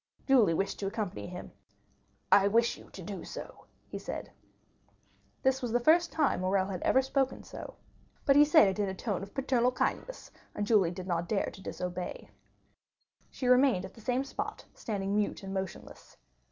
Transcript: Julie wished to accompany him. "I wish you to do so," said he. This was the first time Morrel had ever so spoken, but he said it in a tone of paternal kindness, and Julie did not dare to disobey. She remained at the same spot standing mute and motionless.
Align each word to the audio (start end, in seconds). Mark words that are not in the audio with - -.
Julie 0.27 0.55
wished 0.55 0.79
to 0.79 0.87
accompany 0.87 1.27
him. 1.27 1.51
"I 2.31 2.47
wish 2.47 2.75
you 2.75 2.89
to 2.89 3.03
do 3.03 3.23
so," 3.23 3.65
said 3.99 4.29
he. 4.29 4.33
This 5.43 5.61
was 5.61 5.71
the 5.71 5.79
first 5.79 6.11
time 6.11 6.41
Morrel 6.41 6.65
had 6.69 6.81
ever 6.81 7.03
so 7.03 7.05
spoken, 7.07 7.43
but 8.25 8.35
he 8.35 8.43
said 8.43 8.67
it 8.67 8.79
in 8.79 8.89
a 8.89 8.95
tone 8.95 9.21
of 9.21 9.35
paternal 9.35 9.71
kindness, 9.71 10.31
and 10.55 10.65
Julie 10.65 10.89
did 10.89 11.05
not 11.05 11.29
dare 11.29 11.51
to 11.51 11.61
disobey. 11.61 12.31
She 13.29 13.45
remained 13.47 13.85
at 13.85 13.93
the 13.93 14.01
same 14.01 14.23
spot 14.23 14.65
standing 14.73 15.15
mute 15.15 15.43
and 15.43 15.53
motionless. 15.53 16.17